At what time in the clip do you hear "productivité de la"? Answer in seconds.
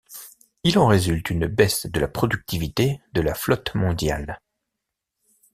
2.07-3.35